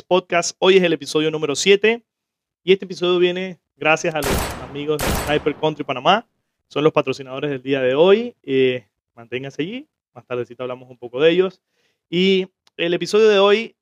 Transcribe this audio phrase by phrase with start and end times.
[0.00, 0.56] Podcast.
[0.58, 2.02] Hoy es el episodio número 7
[2.64, 6.26] y este episodio viene gracias a los amigos de Sniper Country Panamá.
[6.68, 8.34] Son los patrocinadores del día de hoy.
[8.42, 9.86] Eh, manténganse allí.
[10.14, 11.60] Más tardecito hablamos un poco de ellos.
[12.08, 12.46] Y
[12.78, 13.76] el episodio de hoy,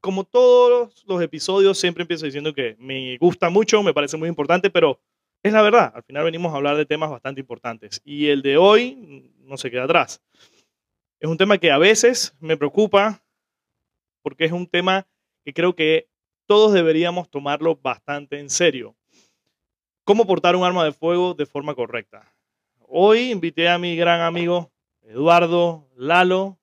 [0.00, 4.70] como todos los episodios, siempre empiezo diciendo que me gusta mucho, me parece muy importante,
[4.70, 5.00] pero
[5.44, 5.92] es la verdad.
[5.94, 8.00] Al final venimos a hablar de temas bastante importantes.
[8.04, 10.20] Y el de hoy no se queda atrás.
[11.20, 13.22] Es un tema que a veces me preocupa
[14.28, 15.06] porque es un tema
[15.42, 16.06] que creo que
[16.44, 18.94] todos deberíamos tomarlo bastante en serio.
[20.04, 22.30] ¿Cómo portar un arma de fuego de forma correcta?
[22.80, 26.58] Hoy invité a mi gran amigo Eduardo Lalo.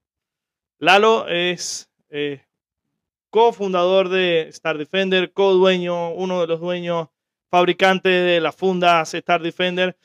[0.77, 2.43] Lalo es eh,
[3.31, 7.07] cofundador de Star Defender, co-dueño, uno de los dueños,
[7.49, 9.97] fabricante de las fundas Star Defender.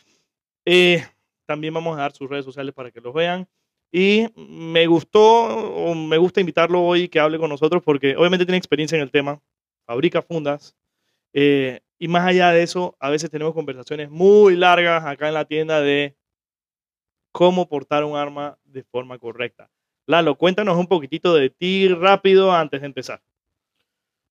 [0.64, 1.06] Eh,
[1.44, 3.47] también vamos a dar sus redes sociales para que los vean.
[3.92, 8.58] Y me gustó, o me gusta invitarlo hoy que hable con nosotros porque obviamente tiene
[8.58, 9.41] experiencia en el tema,
[9.84, 10.77] fabrica fundas.
[11.32, 15.44] Eh, y más allá de eso, a veces tenemos conversaciones muy largas acá en la
[15.44, 16.14] tienda de
[17.32, 19.70] cómo portar un arma de forma correcta.
[20.06, 23.20] Lalo, cuéntanos un poquitito de ti rápido antes de empezar.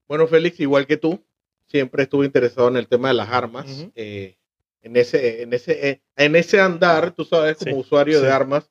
[0.07, 1.21] Bueno, Félix, igual que tú,
[1.67, 3.87] siempre estuve interesado en el tema de las armas.
[3.95, 4.35] eh,
[4.81, 8.25] en, ese, en, ese, eh, en ese andar, tú sabes, como Sí, usuario sí.
[8.25, 8.69] de armas,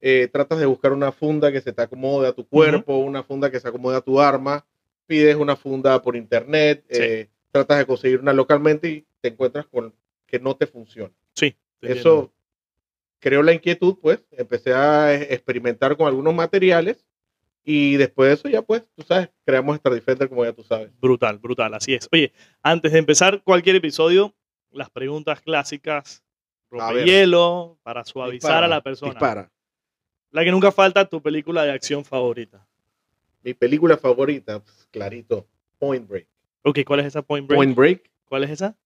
[0.00, 3.50] eh, tratas de buscar una funda que se te acomode a tu cuerpo, una funda
[3.50, 4.64] que se acomode a tu arma,
[5.06, 6.98] pides una funda por internet, Sí.
[7.02, 9.94] eh, tratas de conseguir una localmente y te encuentras con
[10.26, 11.12] que no te funciona.
[11.34, 11.56] Sí.
[11.80, 12.32] Eso entiendo.
[13.20, 17.04] creó la inquietud, pues, empecé a experimentar con algunos materiales
[17.64, 20.90] y después de eso ya, pues, tú sabes, creamos Star Defender como ya tú sabes.
[21.00, 22.08] Brutal, brutal, así es.
[22.12, 22.32] Oye,
[22.62, 24.34] antes de empezar cualquier episodio,
[24.70, 26.22] las preguntas clásicas,
[26.70, 27.04] ver.
[27.06, 29.12] hielo para suavizar Dispara, a la persona.
[29.12, 29.50] Dispara.
[30.30, 32.66] La que nunca falta, tu película de acción favorita.
[33.42, 35.46] Mi película favorita, pues, clarito,
[35.78, 36.26] Point Break.
[36.62, 37.56] Ok, ¿cuál es esa Point Break?
[37.58, 38.10] Point Break.
[38.26, 38.76] ¿Cuál es esa?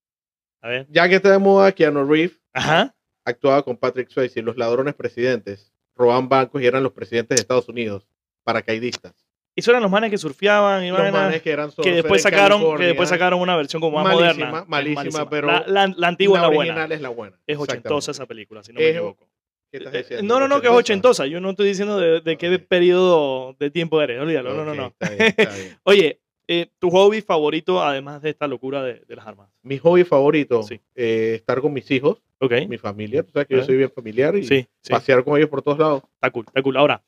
[0.60, 0.86] A ver.
[0.90, 2.94] Ya que está de moda, Keanu Reeves Ajá.
[3.24, 7.68] actuaba con Patrick Swayze, los ladrones presidentes, robaban bancos y eran los presidentes de Estados
[7.68, 8.06] Unidos,
[8.44, 9.14] paracaidistas.
[9.56, 12.84] Esos eran los manes que surfeaban y Los manes que eran que después sacaron, que
[12.84, 14.64] después sacaron una versión como más Malísima, moderna.
[14.68, 16.94] Malísima, pero la, la- la antigua es la la original buena.
[16.94, 17.38] es la buena.
[17.46, 19.28] Es ochentosa esa película, si no me Es- equivoco.
[19.72, 20.22] ¿Qué estás Eh, diciendo?
[20.34, 21.26] No, no, no, que es ochentosa.
[21.26, 24.20] Yo no estoy diciendo de, de qué periodo de tiempo eres.
[24.20, 24.54] Olvídalo.
[24.54, 24.86] No, no, no.
[24.88, 25.78] está bien, está bien.
[25.84, 29.48] Oye, eh, tu hobby favorito, además de esta locura de, de las armas.
[29.62, 30.78] Mi hobby favorito, Sí.
[30.94, 32.20] eh, estar con mis hijos,
[32.68, 33.22] mi familia.
[33.22, 34.92] Tú sabes que yo soy bien familiar y Sí, sí.
[34.92, 36.02] pasear con ellos por todos lados.
[36.14, 36.76] Está cool, está cool.
[36.76, 37.02] Ahora,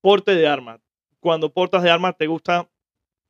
[0.00, 0.80] porte de arma.
[1.20, 2.68] Cuando portas de arma, ¿te gusta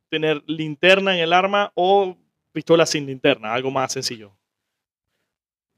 [0.09, 2.17] tener linterna en el arma o
[2.53, 3.53] pistola sin linterna?
[3.53, 4.35] Algo más sencillo.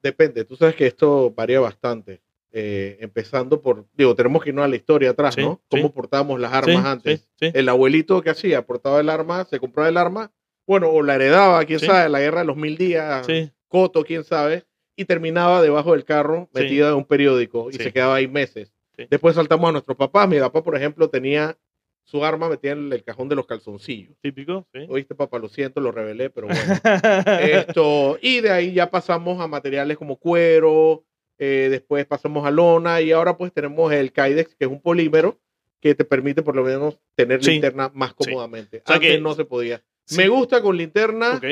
[0.05, 2.21] Depende, tú sabes que esto varía bastante.
[2.53, 5.63] Eh, empezando por, digo, tenemos que irnos a la historia atrás, Sí, ¿no?
[5.63, 5.79] sí.
[5.79, 7.29] Cómo portábamos las armas Sí, antes.
[7.41, 10.31] El abuelito que hacía, portaba el arma, se compraba el arma,
[10.67, 13.27] bueno, o la heredaba, quién sabe, la guerra de los mil días,
[13.67, 18.17] Coto, quién sabe, y terminaba debajo del carro, metida en un periódico, y se quedaba
[18.17, 18.73] ahí meses.
[19.11, 20.29] Después saltamos a nuestros papás.
[20.29, 21.57] Mi papá, por ejemplo, tenía
[22.05, 24.15] su arma metida en el cajón de los calzoncillos.
[24.21, 24.67] típico.
[24.73, 24.87] Sí.
[24.89, 26.61] Oíste, papá, lo siento, lo revelé, pero bueno.
[27.77, 31.05] Esto, y de ahí ya pasamos a materiales como cuero,
[31.39, 35.41] eh, después pasamos a lona y ahora pues tenemos el Kydex, que es un polímero
[35.81, 37.53] que te permite por lo menos tener Sí.
[37.53, 38.79] linterna más cómodamente.
[38.79, 39.83] O sea Antes que- no se podía.
[40.07, 40.17] Sí.
[40.19, 41.45] Me gusta con linterna, Ok.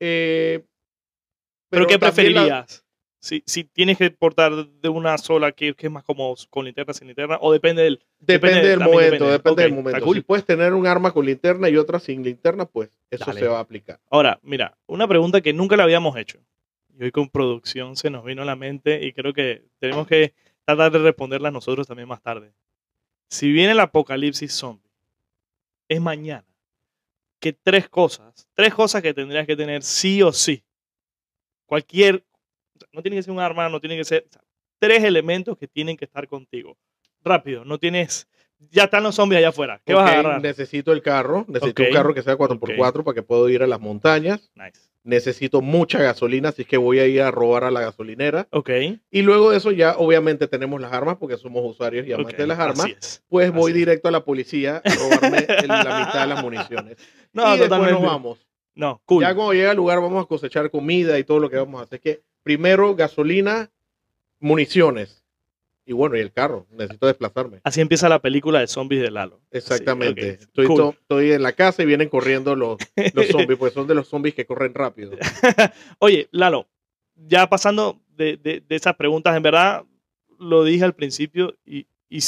[0.00, 0.64] eh,
[1.70, 2.84] ¿Pero, qué también la- preferirías?
[3.20, 6.36] Si, si tienes que portar de una sola, ¿qué, qué es más cómodo?
[6.50, 7.38] ¿Con linterna, sin linterna?
[7.40, 7.98] ¿O depende del...?
[8.20, 9.62] depende, depende, del momento, depende.
[9.64, 10.04] del momento.
[10.04, 10.16] cool.
[10.16, 13.40] Si puedes tener un arma con linterna y otra sin linterna, pues eso Dale.
[13.40, 13.98] se va a aplicar.
[14.10, 16.38] Ahora, mira, una pregunta que nunca la habíamos hecho.
[16.96, 20.34] Y hoy con producción se nos vino a la mente y creo que tenemos que
[20.64, 22.52] tratar de responderla nosotros también más tarde.
[23.30, 24.90] Si viene el apocalipsis zombie,
[25.88, 26.46] es mañana.
[27.40, 28.48] ¿Qué tres cosas?
[28.54, 30.64] Tres cosas que tendrías que tener sí o sí.
[31.66, 32.24] Cualquier,
[32.92, 34.42] no tiene que ser un arma, no tiene que ser, o sea,
[34.78, 36.76] tres elementos que tienen que estar contigo.
[37.24, 38.28] Rápido, no tienes,
[38.70, 39.80] ya están los zombies allá afuera.
[39.84, 40.42] ¿Qué vas a agarrar?
[40.42, 43.80] Necesito el carro, necesito un carro que sea 4x4 para que pueda ir a las
[43.80, 44.50] montañas.
[44.54, 44.88] Nice.
[45.04, 48.46] necesito mucha gasolina, así que voy a ir a robar a la gasolinera.
[48.50, 48.70] Ok.
[49.10, 52.46] Y luego de eso ya obviamente tenemos las armas porque somos usuarios y amantes de
[52.46, 52.86] las armas.
[52.98, 53.20] así.
[53.28, 53.76] Pues voy es.
[53.76, 56.96] directo a la policía a robarme la mitad de las municiones.
[57.32, 57.92] No, y después totalmente.
[57.92, 58.47] nos vamos.
[58.78, 59.22] No, cool.
[59.22, 61.84] Ya cuando llega al lugar vamos a cosechar comida y todo lo que vamos a
[61.84, 62.00] hacer.
[62.00, 63.70] que primero gasolina,
[64.40, 65.24] municiones.
[65.84, 66.66] Y bueno, y el carro.
[66.70, 67.60] Necesito desplazarme.
[67.64, 69.40] Así empieza la película de zombies de Lalo.
[69.50, 70.32] Exactamente.
[70.34, 70.76] ok, estoy, cool.
[70.76, 72.76] to- estoy en la casa y vienen corriendo los,
[73.14, 75.12] los zombies, pues son de los zombies que corren rápido.
[75.98, 76.68] Oye, Lalo,
[77.16, 79.84] ya pasando de, de- de esas preguntas, en verdad
[80.38, 82.20] lo dije al principio y, y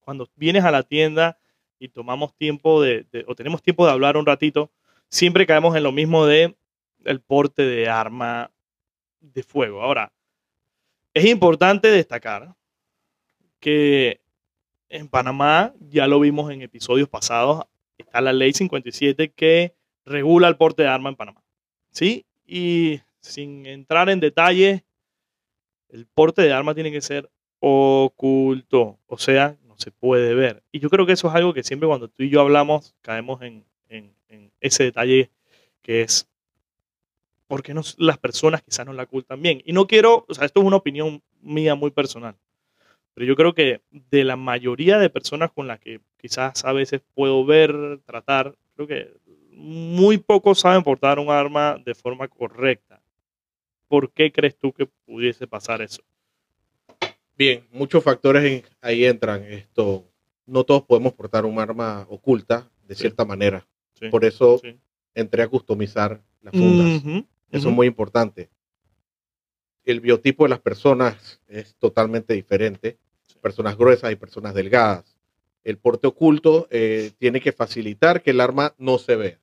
[0.00, 1.38] cuando vienes a la tienda
[1.78, 4.72] y tomamos tiempo de, de- o tenemos tiempo de hablar un ratito,
[5.08, 6.56] siempre caemos en lo mismo de
[7.04, 8.50] el porte de arma
[9.20, 9.82] de fuego.
[9.82, 10.12] Ahora,
[11.14, 12.54] es importante destacar
[13.60, 14.20] que
[14.88, 17.64] en Panamá, ya lo vimos en episodios pasados,
[17.98, 19.74] está la ley 57 que
[20.04, 21.42] regula el porte de arma en Panamá.
[21.90, 22.26] ¿Sí?
[22.46, 24.82] Y sin entrar en detalles,
[25.88, 27.30] el porte de arma tiene que ser
[27.60, 30.62] oculto, o sea, no se puede ver.
[30.70, 33.42] Y yo creo que eso es algo que siempre cuando tú y yo hablamos, caemos
[33.42, 35.30] en, en- en ese detalle
[35.82, 36.28] que es
[37.46, 39.62] por qué no, las personas quizás no la ocultan bien.
[39.64, 42.34] Y no quiero, o sea, esto es una opinión mía muy personal,
[43.14, 47.02] pero yo creo que de la mayoría de personas con las que quizás a veces
[47.14, 49.14] puedo ver, tratar, creo que
[49.52, 53.00] muy pocos saben portar un arma de forma correcta.
[53.88, 56.02] ¿Por qué crees tú que pudiese pasar eso?
[57.38, 59.44] Bien, muchos factores en- ahí entran.
[59.44, 60.04] Esto,
[60.46, 63.02] no todos podemos portar un arma oculta de Sí.
[63.02, 63.64] cierta manera.
[63.98, 64.78] Sí, Por eso sí.
[65.14, 67.02] entré a customizar las fundas.
[67.50, 68.50] Eso es muy importante.
[69.84, 72.98] El biotipo de las personas es totalmente diferente.
[73.26, 73.38] Sí.
[73.40, 75.16] Personas gruesas y personas delgadas.
[75.64, 79.38] El porte oculto eh, tiene que facilitar que el arma no se vea.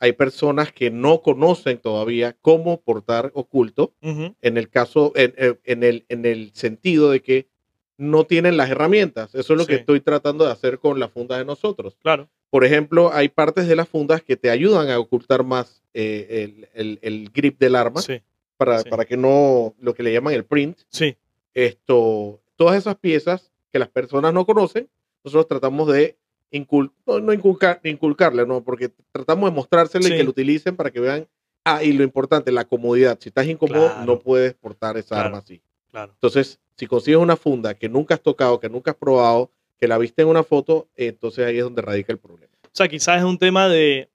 [0.00, 5.34] Hay personas que no conocen todavía cómo portar oculto en el caso, en,
[5.64, 7.48] en- el, en el sentido de que
[7.96, 9.34] no tienen las herramientas.
[9.34, 11.96] Eso es lo que estoy tratando de hacer con la funda de nosotros.
[12.00, 12.28] Claro.
[12.50, 16.68] Por ejemplo, hay partes de las fundas que te ayudan a ocultar más eh, el,
[16.74, 18.22] el- el grip del arma Sí,
[18.56, 18.88] para, sí.
[18.90, 21.16] para que no, lo que le llaman el print, sí,
[21.54, 24.88] esto, todas esas piezas que las personas no conocen,
[25.24, 26.16] nosotros tratamos de
[26.52, 30.14] incul- no, no inculcar, inculcarle, no, porque tratamos de mostrárselo Sí.
[30.14, 31.26] y que lo utilicen para que vean.
[31.64, 33.18] Ah, y lo importante, la comodidad.
[33.20, 34.04] Si estás incómodo, Claro.
[34.06, 35.26] no puedes portar esa Claro.
[35.26, 35.60] arma así.
[35.90, 36.12] claro.
[36.14, 39.98] Entonces, si consigues una funda que nunca has tocado, que nunca has probado, que la
[39.98, 42.52] viste en una foto, entonces ahí es donde radica el problema.
[42.64, 44.08] O sea, quizás es un tema de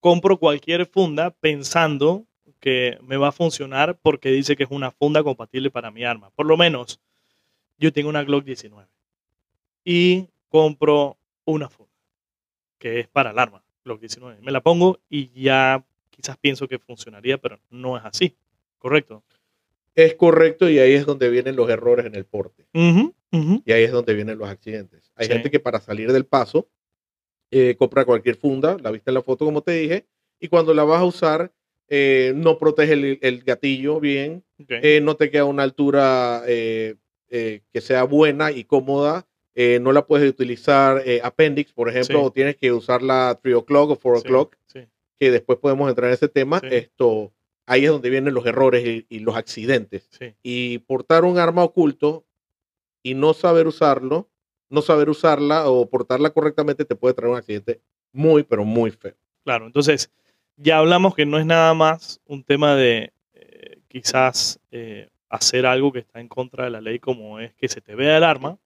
[0.00, 2.24] compro cualquier funda pensando
[2.58, 6.30] que me va a funcionar porque dice que es una funda compatible para mi arma.
[6.30, 7.00] Por lo menos,
[7.78, 8.88] yo tengo una Glock 19
[9.84, 11.90] y compro una funda
[12.78, 14.40] que es para el arma, Glock 19.
[14.40, 18.34] Me la pongo y ya quizás pienso que funcionaría, pero no es así.
[18.78, 19.22] ¿Correcto?
[19.94, 22.64] Es correcto y ahí es donde vienen los errores en el porte.
[23.32, 25.10] Y ahí es donde vienen los accidentes.
[25.14, 25.32] Hay Sí.
[25.32, 26.68] gente que para salir del paso
[27.52, 30.06] eh, compra cualquier funda, la viste en la foto como te dije,
[30.38, 31.52] y cuando la vas a usar
[31.88, 34.70] eh, no protege el, el gatillo bien, Ok.
[34.70, 39.26] eh, no te queda a una altura que sea buena y cómoda,
[39.80, 42.24] no la puedes utilizar appendix, por ejemplo, Sí.
[42.24, 44.80] o tienes que usarla 3 o'clock o 4 Sí, o'clock, sí.
[45.18, 46.60] que después podemos entrar en ese tema.
[46.70, 47.32] Esto,
[47.66, 50.08] ahí es donde vienen los errores y, y los accidentes.
[50.42, 52.24] Y portar un arma oculto
[53.02, 54.28] y no saber usarlo,
[54.68, 57.80] no saber usarla o portarla correctamente te puede traer un accidente
[58.12, 59.14] muy, pero muy feo.
[59.44, 59.66] claro.
[59.66, 60.10] Entonces,
[60.56, 65.92] ya hablamos que no es nada más un tema de eh, quizás eh, hacer algo
[65.92, 68.58] que está en contra de la ley como es que se te vea el arma,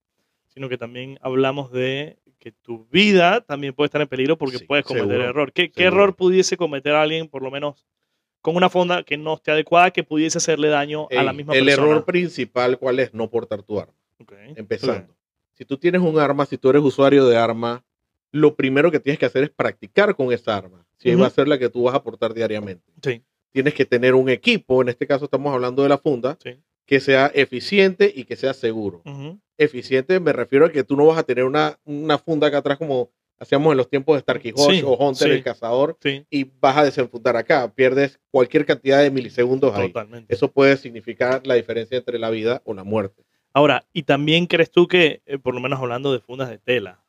[0.49, 4.64] sino que también hablamos de que tu vida también puede estar en peligro porque Sí,
[4.64, 5.52] puedes cometer seguro, error.
[5.52, 7.87] ¿Qué, error pudiese cometer alguien, por lo menos
[8.42, 11.64] con una fonda que no esté adecuada, que pudiese hacerle daño a la misma el
[11.64, 11.87] persona?
[11.87, 13.14] error principal, ¿cuál es?
[13.14, 13.94] No portar tu arma.
[14.56, 15.14] Empezando.
[15.52, 17.85] Si tú tienes un arma, si tú eres usuario de arma,
[18.33, 20.85] lo primero que tienes que hacer es practicar con esa arma.
[20.97, 21.21] Si Ujú.
[21.23, 22.85] va a ser la que tú vas a portar diariamente.
[23.02, 26.56] Sí, Tienes que tener un equipo, en este caso estamos hablando de la funda, sí.
[26.87, 29.02] que sea eficiente y que sea seguro.
[29.56, 32.76] Eficiente me refiero a que tú no vas a tener una, una funda acá atrás
[32.78, 35.35] como hacíamos en los tiempos de Starkey Hodge Sí, o Hunter, sí.
[35.35, 37.73] el cazador, Sí, y vas a desenfundar acá.
[37.73, 39.88] Pierdes cualquier cantidad de milisegundos ahí.
[39.88, 40.35] totalmente.
[40.35, 43.24] Eso puede significar la diferencia entre la vida o la muerte.
[43.54, 47.00] Ahora, ¿y también crees tú que, eh, por lo menos hablando de fundas de tela,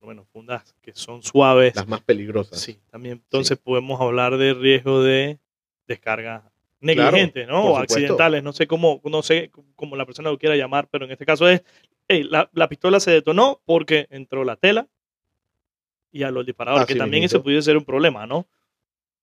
[0.00, 2.60] por lo menos fundas que son suaves, Las más peligrosas.
[2.60, 5.38] sí, también entonces podemos hablar de riesgo de
[5.86, 7.66] descarga negligente, ¿no?
[7.66, 11.12] O accidentales, no sé cómo, no sé cómo la persona lo quiera llamar, pero en
[11.12, 11.62] este caso es,
[12.08, 14.88] hey, la, la pistola se detonó porque entró la tela
[16.10, 18.46] y a los disparadores, Así que también eso pudiese ser un problema, ¿no?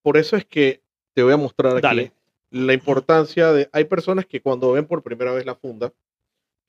[0.02, 0.82] Por eso es que
[1.14, 2.12] te voy a mostrar aquí Dale.
[2.52, 3.70] la importancia de...
[3.74, 5.92] Hay personas que cuando ven por primera vez la funda,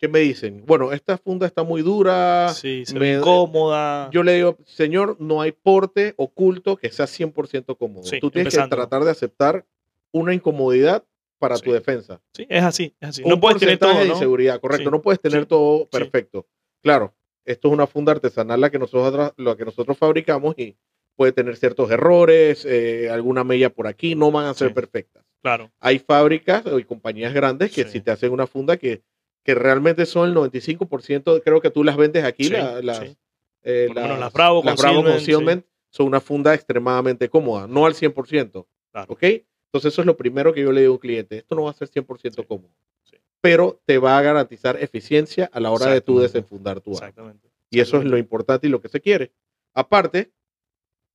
[0.01, 2.49] que me dicen, bueno, esta funda está muy dura.
[2.55, 4.09] Sí, se me- ve incómoda.
[4.11, 8.05] Yo le digo, señor, no hay porte oculto que sea 100% cómodo.
[8.05, 8.75] Sí, Tú tienes empezando.
[8.77, 9.67] que tratar de aceptar
[10.11, 11.05] una incomodidad
[11.39, 11.63] para Sí.
[11.65, 12.21] tu defensa.
[12.35, 13.23] Sí, es así, es así.
[13.23, 14.15] un no puedes tener todo, de ¿no?
[14.15, 14.89] inseguridad, correcto.
[14.89, 16.47] Sí, No puedes tener todo perfecto.
[16.83, 17.15] Claro,
[17.45, 20.77] esto es una funda artesanal la que nosotros, la que nosotros fabricamos y
[21.15, 25.23] puede tener ciertos errores, eh, alguna mella por aquí, no van a ser perfectas.
[25.43, 29.03] Claro, Hay fábricas y compañías grandes que si te hacen una funda que,
[29.43, 33.17] que realmente son el 95%, creo que tú las vendes aquí, Sí, la- las, sí.
[33.63, 37.67] eh, lo menos las, las Bravo las Bravo Concealment, Concealment son una funda extremadamente cómoda,
[37.67, 38.67] no al 100%.
[38.93, 39.13] Claro.
[39.13, 39.23] ¿Ok?
[39.23, 41.39] Entonces eso es lo primero que yo le digo a un cliente.
[41.39, 42.47] Esto no va a ser 100% Sí.
[42.49, 42.71] cómodo,
[43.05, 43.17] Sí.
[43.41, 47.07] pero te va a garantizar eficiencia a la hora de tú desenfundar tu arma.
[47.09, 47.49] Exactamente.
[47.71, 49.31] Y eso es lo importante y lo que se quiere.
[49.75, 50.31] Aparte,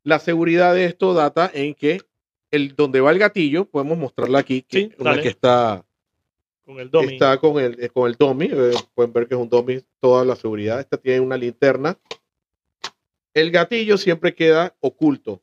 [0.03, 2.01] la seguridad de esto data en que
[2.51, 5.84] el donde va el gatillo, podemos mostrarla aquí, que Sí, una que está,
[6.65, 7.13] Con el dummy.
[7.13, 10.25] está con el eh, con el dummy, eh, pueden ver que es un dummy toda
[10.25, 10.79] la seguridad.
[10.79, 11.97] Esta tiene una linterna.
[13.33, 15.41] El gatillo siempre queda oculto.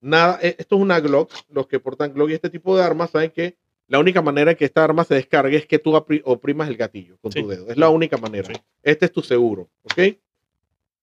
[0.00, 1.30] Nada, eh, esto es una Glock.
[1.48, 4.64] Los que portan Glock y este tipo de armas saben que la única manera que
[4.64, 7.42] esta arma se descargue es que tú oprimas el gatillo con Sí.
[7.42, 7.68] tu dedo.
[7.70, 8.48] Es la única manera.
[8.52, 8.60] Sí.
[8.82, 10.16] Este es tu seguro, ¿ok?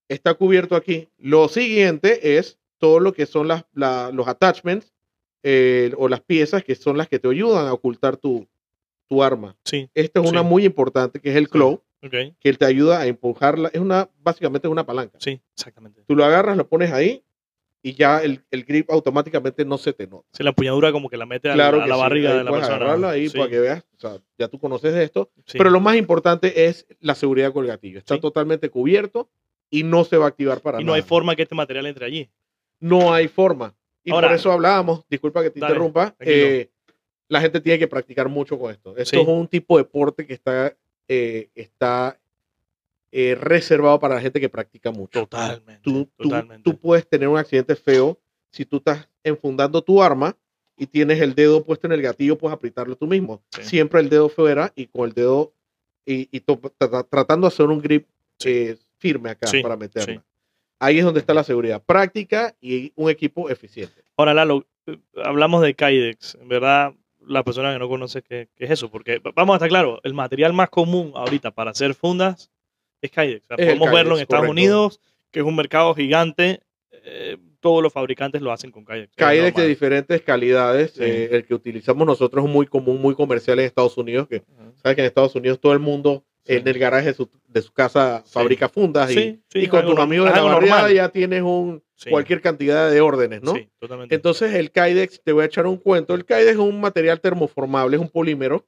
[0.08, 1.08] Está cubierto aquí.
[1.18, 4.92] Lo siguiente es todo lo que son las, la- los attachments
[5.42, 8.46] eh, o las piezas que son las que te ayudan a ocultar tu,
[9.08, 9.56] tu arma.
[9.64, 12.14] Sí, Esta es una muy importante que es el claw, ok.
[12.38, 13.70] que te ayuda a empujarla.
[13.72, 15.18] Es una, básicamente es una palanca.
[15.20, 16.02] Sí, exactamente.
[16.06, 17.24] Tú lo agarras, lo pones ahí
[17.82, 20.26] y ya el, el grip automáticamente no se te nota.
[20.32, 22.38] Sí, la empuñadura como que la mete a, la- a que la sí, barriga ahí
[22.38, 22.84] de la puedes persona.
[22.84, 23.84] agarrarla ahí Sí, para que veas.
[23.96, 25.30] O sea, ya tú conoces de esto.
[25.46, 25.56] sí.
[25.56, 27.98] Pero lo más importante es la seguridad con el gatillo.
[27.98, 29.30] Está totalmente cubierto
[29.70, 30.86] y no se va a activar para y nada.
[30.90, 32.28] no hay forma que este material entre allí.
[32.80, 33.74] No hay forma.
[34.04, 36.70] Y Ahora- por eso hablábamos, disculpa que te Dale, interrumpa, eh,
[37.28, 38.96] la gente tiene que practicar mucho con esto.
[38.96, 39.22] Esto Sí.
[39.22, 40.74] es un tipo de deporte que está,
[41.08, 42.18] eh, está
[43.10, 45.20] eh, reservado para la gente que practica mucho.
[45.20, 45.80] Totalmente.
[45.82, 46.62] Tú, tú- totalmente.
[46.70, 48.18] tú puedes tener un accidente feo
[48.50, 50.36] si tú estás enfundando tu arma
[50.76, 53.40] y tienes el dedo puesto en el gatillo, puedes apretarlo tú mismo.
[53.50, 53.62] Sí.
[53.64, 55.52] Siempre el dedo fuera y con el dedo
[56.04, 58.06] y, y to- tra- tratando de hacer un grip
[58.38, 58.50] Sí.
[58.50, 60.22] eh, firme acá Sí, para meterla.
[60.78, 61.82] Ahí es donde está la seguridad.
[61.84, 64.02] Práctica y un equipo eficiente.
[64.16, 66.36] Ahora, Lalo, eh, hablamos de Kydex.
[66.40, 66.92] En verdad,
[67.28, 70.14] la persona que no conoce qué, qué es eso, porque vamos a estar claros, el
[70.14, 72.50] material más común ahorita para hacer fundas
[73.00, 73.44] es Kydex.
[73.44, 74.50] O sea, podemos verlo en Estados correcto.
[74.50, 76.60] Unidos, que es un mercado gigante.
[77.10, 79.14] eh, todos los fabricantes lo hacen con Kydex.
[79.16, 80.92] Kydex de diferentes calidades.
[80.92, 81.02] Sí.
[81.02, 84.28] eh, el que utilizamos nosotros es muy común, muy comercial en Estados Unidos.
[84.28, 84.72] Que Ujú.
[84.82, 86.54] sabes que en Estados Unidos todo el mundo Sí.
[86.54, 88.32] en el garaje de su, de su casa Sí.
[88.32, 90.94] fabrica fundas y, y con tus amigos de la barriada normal.
[90.94, 93.54] ya tienes un, Sí, cualquier cantidad de órdenes, ¿no?
[93.54, 94.14] Sí, totalmente.
[94.14, 96.14] Entonces el Kydex, te voy a echar un cuento.
[96.14, 98.64] El Kydex es un material termoformable, es un polímero.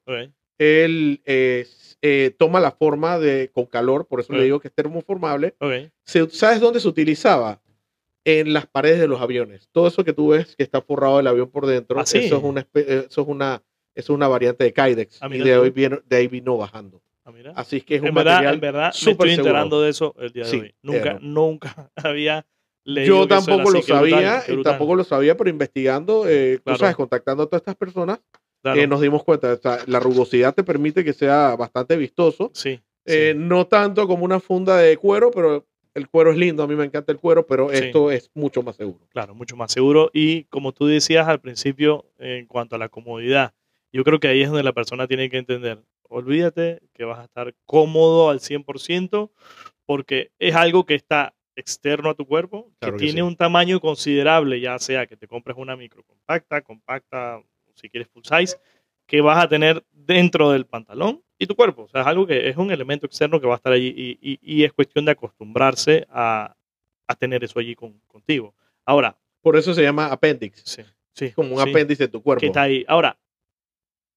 [0.59, 1.67] Él eh,
[2.03, 5.55] eh, toma la forma de con calor, por eso le digo que es termoformable.
[6.05, 7.61] Se- ¿Sabes dónde se utilizaba?
[8.25, 9.69] En las paredes de los aviones.
[9.73, 12.19] Todo eso que tú ves que está forrado el avión por dentro, ¿Ah, sí?
[12.19, 13.63] eso, es una, eh, eso, es una,
[13.95, 15.23] eso es una variante de Kydex.
[15.23, 17.01] Ah, y de, hoy viene- de ahí vino bajando.
[17.25, 17.53] Ah, mira.
[17.57, 20.33] Así que es un en verdad, material en verdad me estoy enterando de eso el
[20.33, 20.75] día de Sí, hoy.
[20.83, 22.45] Nunca, eh, nunca había
[22.85, 24.73] Yo tampoco lo brutal, sabía, qué y brutal.
[24.73, 26.79] tampoco lo sabía, pero investigando, eh, tú Claro.
[26.79, 28.21] sabes, contactando a todas estas personas,
[28.63, 28.81] Claro.
[28.81, 29.53] eh, nos dimos cuenta.
[29.53, 32.51] O sea, la rugosidad te permite que sea bastante vistoso.
[32.55, 32.81] Sí.
[33.07, 33.39] Eh, sí.
[33.39, 36.63] No tanto como una funda de cuero, pero el cuero es lindo.
[36.63, 37.77] A mí me encanta el cuero, pero Sí.
[37.85, 39.07] esto es mucho más seguro.
[39.11, 40.11] Claro, mucho más seguro.
[40.13, 43.53] Y como tú decías al principio, en cuanto a la comodidad,
[43.93, 45.83] yo creo que ahí es donde la persona tiene que entender.
[46.09, 49.31] Olvídate que vas a estar cómodo al 100%
[49.87, 53.27] porque es algo que está externo a tu cuerpo, Claro que que tiene sí.
[53.27, 57.43] un tamaño considerable, ya sea que te compres una micro compacta, compacta,
[57.75, 58.57] si quieres full size,
[59.07, 61.83] que vas a tener dentro del pantalón y tu cuerpo.
[61.83, 64.19] O sea, es algo que es un elemento externo que va a estar allí y,
[64.21, 66.55] y- y es cuestión de acostumbrarse a,
[67.09, 68.55] a tener eso allí con- contigo.
[68.87, 70.63] Ahora, Por eso se llama appendix.
[70.65, 70.83] sí,
[71.15, 72.41] sí, Como un sí, apéndice de tu cuerpo.
[72.41, 72.85] que está ahí.
[72.87, 73.19] Ahora,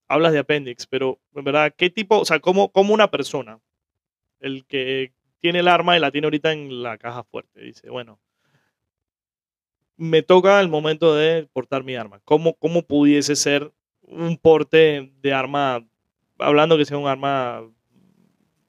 [0.07, 3.59] hablas de appendix, pero en verdad, ¿qué tipo, o sea, cómo, cómo una persona,
[4.39, 8.17] el que tiene el arma y la tiene ahorita en la caja fuerte, dice, bueno,
[9.97, 12.21] me toca el momento de portar mi arma.
[12.23, 13.73] ¿Cómo, cómo pudiese ser
[14.03, 15.85] un porte de arma,
[16.39, 17.61] hablando que sea un arma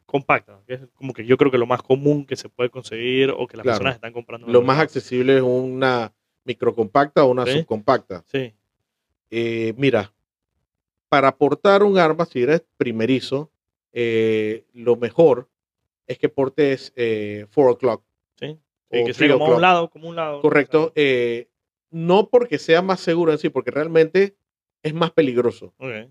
[0.04, 3.30] compacta, que es como que yo creo que lo más común que se puede conseguir
[3.30, 3.76] o que las Claro.
[3.78, 4.48] personas están comprando.
[4.48, 6.12] Lo más accesible es una
[6.44, 7.52] microcompacta o una Sí.
[7.60, 8.24] subcompacta.
[8.26, 8.52] Sí,
[9.30, 10.12] Eh, mira,
[11.08, 13.50] para portar un arma, si eres primerizo,
[13.92, 15.48] eh, lo mejor
[16.06, 18.02] es que portes 4 o'clock.
[18.38, 18.58] sí.
[18.90, 19.56] que sea como o'clock.
[19.56, 20.40] un lado, como un lado.
[20.40, 20.92] Correcto.
[20.94, 21.49] Eh,
[21.90, 24.37] no porque sea más seguro en sí, porque realmente
[24.82, 25.75] es más peligroso.
[25.78, 26.11] ok.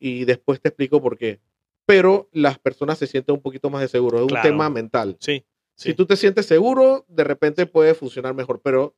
[0.00, 1.40] Y después te explico por qué.
[1.84, 4.18] Pero las personas se sienten un poquito más de seguro.
[4.18, 5.16] Es un tema mental.
[5.18, 5.44] Sí.
[5.74, 8.60] Si tú te sientes seguro, de repente puede funcionar mejor.
[8.62, 8.94] Pero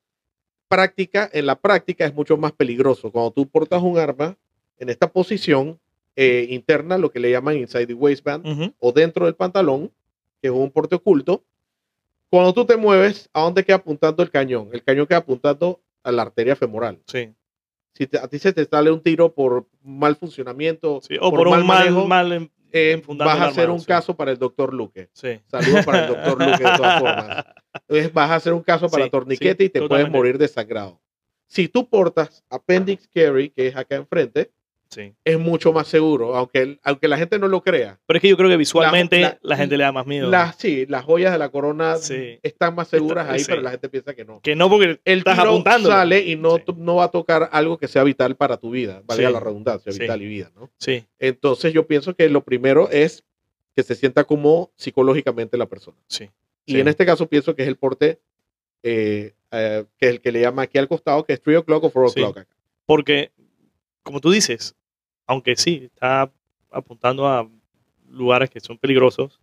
[0.69, 3.11] práctica, en la práctica es mucho más peligroso.
[3.11, 4.37] Cuando tú portas un arma
[4.79, 5.81] en esta posición
[6.17, 9.93] eh, interna, lo que le llaman inside the waistband, o dentro del pantalón,
[10.41, 11.45] que es un porte oculto,
[12.31, 14.69] cuando tú te mueves, ¿a dónde queda apuntando el cañón?
[14.73, 16.99] El cañón queda apuntando a la arteria femoral.
[17.07, 17.33] Sí,
[17.93, 21.17] Si te- a ti se te sale un tiro por mal funcionamiento, sí.
[21.21, 23.87] O por, un mal, manejo, mal en- eh, vas a hacer arma, un sí.
[23.87, 25.09] caso para el doctor Luque.
[25.13, 25.41] Sí.
[25.49, 27.45] Saludos para el doctor Luque de todas formas.
[27.89, 31.01] Entonces vas a hacer un caso para torniquete y te puedes morir desangrado.
[31.49, 34.53] Si tú portas appendix carry, que es acá enfrente,
[34.91, 35.15] Sí.
[35.25, 38.01] es mucho más seguro, aunque, aunque la gente no lo crea.
[38.07, 40.29] Pero es que yo creo que visualmente la, la- gente le da más miedo.
[40.29, 42.39] Las, sí, las joyas de la corona Sí.
[42.43, 43.47] están más seguras Está- ahí, sí.
[43.49, 44.41] pero la gente piensa que no.
[44.41, 45.89] Que no porque El estás tiro apuntando.
[45.91, 49.31] sale y no, no va a tocar algo que sea vital para tu vida, valga
[49.31, 50.71] la redundancia, vital y vida, ¿no?
[50.79, 53.23] Sí, Entonces yo pienso que lo primero es
[53.77, 55.97] que se sienta como psicológicamente la persona.
[56.09, 56.29] sí.
[56.67, 58.21] Y en este caso pienso que es el porte
[58.83, 61.85] eh, eh, que es el que le llama aquí al costado, que es 3 o'clock
[61.85, 62.21] o 4 Sí.
[62.23, 62.47] o'clock.
[62.87, 63.31] Porque,
[64.05, 64.75] como tú dices,
[65.31, 66.29] aunque sí, está
[66.73, 67.49] apuntando a
[68.09, 69.41] lugares que son peligrosos,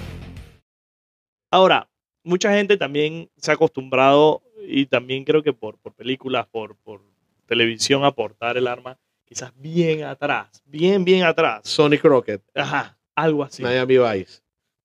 [1.51, 1.87] Ahora,
[2.23, 7.01] mucha gente también se ha acostumbrado y también creo que por, por películas, por, por
[7.45, 11.61] televisión, a portar el arma quizás bien atrás, bien, bien atrás.
[11.63, 13.63] Sonic Rocket, Ajá, algo así.
[13.63, 14.41] Miami Vice.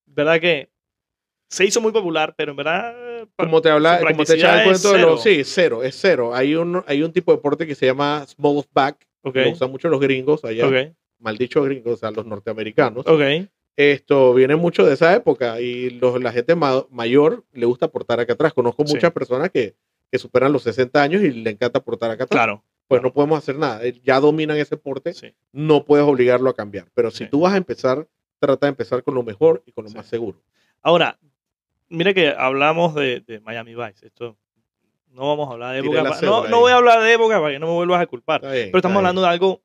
[0.06, 0.70] ¿Verdad que
[1.48, 2.94] se hizo muy popular, pero en verdad...
[3.36, 5.22] Como te habla, como te echaba el cuento de los.
[5.22, 6.34] Sí, cero, es cero.
[6.34, 9.50] Hay un, hay un tipo de deporte que se llama small back, Ok, que lo
[9.52, 13.06] usan mucho los gringos allá, ok, maldichos gringos, o sea, los norteamericanos.
[13.06, 13.20] ok.
[13.76, 18.18] Esto viene mucho de esa época y los- la gente ma- mayor le gusta portar
[18.18, 18.52] acá atrás.
[18.52, 18.94] Conozco Sí.
[18.94, 19.76] muchas personas que,
[20.10, 22.36] que superan los 60 años y le encanta portar acá atrás.
[22.44, 22.64] Claro.
[22.88, 23.08] Pues claro.
[23.10, 23.84] no podemos hacer nada.
[23.84, 25.32] Eh, Ya dominan ese porte, Sí.
[25.52, 26.86] no puedes obligarlo a cambiar.
[26.94, 27.30] Pero si Sí.
[27.30, 28.08] tú vas a empezar,
[28.40, 29.96] trata de empezar con lo mejor y con lo Sí.
[29.96, 30.42] más seguro.
[30.82, 31.18] Ahora,
[31.88, 34.06] mira que hablamos de, de Miami Vice.
[34.06, 34.36] Esto
[35.10, 36.02] no vamos a hablar de época.
[36.10, 38.40] pa- No, no voy a hablar de época para que no me vuelvas a culpar.
[38.40, 39.62] Bien, Pero estamos hablando de algo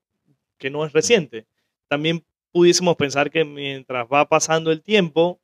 [0.57, 1.45] que no es reciente.
[1.87, 5.39] También pudiésemos pensar que mientras va pasando el tiempo,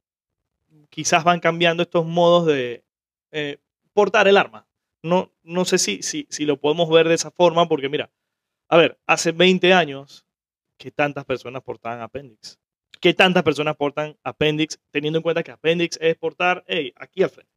[0.89, 2.83] quizás van cambiando estos modos de
[3.31, 3.57] eh,
[3.93, 4.65] portar el arma.
[5.01, 8.09] No, no sé si, si, si lo podemos ver de esa forma, porque mira,
[8.67, 10.25] a ver, hace 20 años,
[10.77, 12.59] ¿qué tantas personas portaban Appendix?
[12.99, 17.29] ¿Qué tantas personas portan Appendix, teniendo en cuenta que Appendix es portar, hey, aquí al
[17.29, 17.51] frente?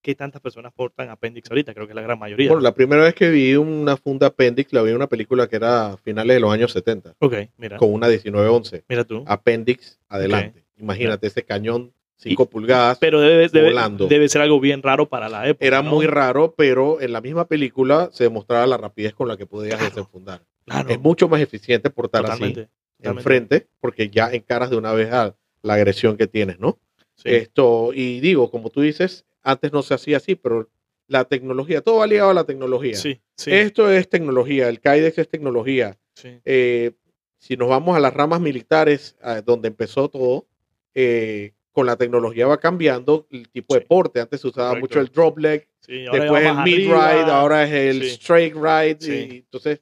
[0.00, 1.72] ¿Qué tantas personas portan Appendix ahorita?
[1.74, 2.48] Creo que la gran mayoría.
[2.48, 5.54] Bueno, la primera vez que vi una funda Appendix la vi en una película que
[5.56, 8.84] era a finales de los años 70, ok, mira, con una 1911.
[8.88, 9.22] mira tú.
[9.28, 10.64] Appendix adelante.
[10.76, 12.98] Imagínate ese cañón 5 Y- pulgadas.
[12.98, 13.72] Pero debe, debe,
[14.08, 15.64] debe ser algo bien raro para la época.
[15.64, 15.90] Era ¿no?
[15.90, 19.76] muy raro, pero en la misma película se demostraba la rapidez con la que podías
[19.76, 19.90] Claro.
[19.94, 20.42] desenfundar.
[20.66, 22.62] Claro, Es mucho más eficiente portar totalmente.
[22.62, 22.70] así
[23.02, 23.20] totalmente.
[23.56, 26.78] enfrente, porque ya encaras de una vez a la agresión que tienes, ¿no?
[27.14, 27.28] Sí.
[27.30, 30.68] Esto, y digo, como tú dices, antes no se hacía así, pero
[31.08, 32.96] la tecnología, todo va ligado a la tecnología.
[32.96, 35.98] sí, sí, Esto es tecnología, el Kydex es tecnología.
[36.44, 36.92] Eh,
[37.38, 40.46] si nos vamos a las ramas militares, a donde empezó todo,
[40.94, 43.86] eh, con la tecnología va cambiando el tipo de Sí.
[43.88, 44.20] porte.
[44.20, 44.88] Antes se usaba Correcto.
[44.88, 48.98] mucho el drop leg, después el mid ride, ahora es el straight ride.
[49.00, 49.80] Y, entonces,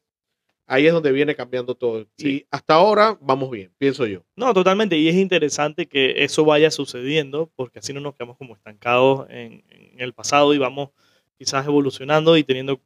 [0.70, 2.06] ahí es donde viene cambiando todo.
[2.16, 2.28] Sí.
[2.28, 4.22] Y hasta ahora vamos bien, pienso yo.
[4.36, 4.96] No, totalmente.
[4.96, 9.64] Y es interesante que eso vaya sucediendo, porque así no nos quedamos como estancados en,
[9.68, 10.90] en el pasado y vamos
[11.36, 12.80] quizás evolucionando y teniendo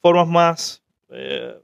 [0.00, 1.54] formas más eh,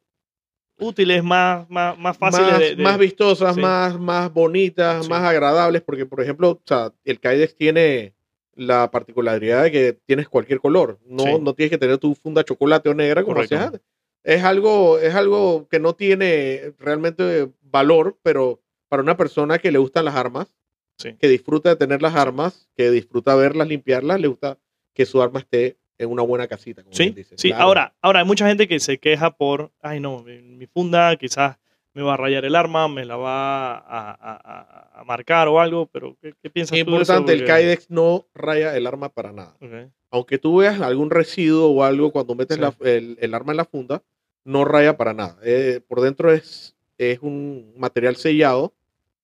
[0.78, 3.60] útiles, más, más, más fáciles más, de, de- más vistosas, sí.
[3.60, 5.10] más, más bonitas, Sí.
[5.10, 8.14] más agradables, porque por ejemplo, o sea, el Kydex tiene
[8.54, 12.88] la particularidad de que tienes cualquier color, no, no tienes que tener tu funda chocolate
[12.88, 13.80] o negra como hacías antes.
[14.24, 19.78] Es algo, es algo que no tiene realmente valor, pero para una persona que le
[19.78, 20.54] gustan las armas,
[20.98, 21.14] Sí.
[21.14, 24.58] que disfruta de tener las armas, que disfruta verlas, limpiarlas, le gusta
[24.94, 26.82] que su arma esté en una buena casita.
[26.82, 27.50] Como Sí, sí.
[27.50, 27.62] Claro.
[27.64, 31.56] Ahora, ahora hay mucha gente que se queja por, ay no, mi, funda quizás
[31.94, 35.86] me va a rayar el arma, me la va a, a- a- marcar o algo,
[35.86, 37.12] pero ¿qué, qué piensas tú de eso?
[37.16, 39.56] Importante, el Kydex no raya el arma para nada.
[39.60, 42.62] Ok, aunque tú veas algún residuo o algo cuando metes Sí.
[42.62, 44.02] la- el, el arma en la funda,
[44.44, 45.36] no raya para nada.
[45.42, 48.72] Eh, por dentro es, es un material sellado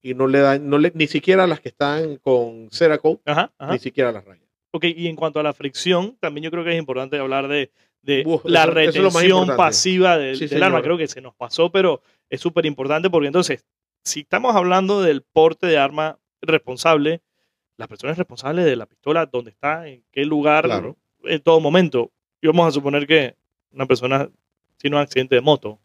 [0.03, 3.73] y no le da, no le, ni siquiera las que están con Cerakote, Ajá, ajá.
[3.73, 4.43] ni siquiera las raya.
[4.73, 7.71] Ok, y en cuanto a la fricción, también yo creo que es importante hablar de,
[8.03, 10.83] de Uf, la eso- es pasiva del, Sí, del arma.
[10.83, 13.65] Creo que se nos pasó, pero es súper importante porque entonces,
[14.03, 17.23] si estamos hablando del porte de arma responsable,
[17.77, 20.97] la persona es responsable de la pistola, dónde está, en qué lugar, Claro.
[21.25, 22.11] en todo momento.
[22.41, 23.35] Y vamos a suponer que
[23.73, 24.31] una persona
[24.77, 25.79] tiene un accidente de moto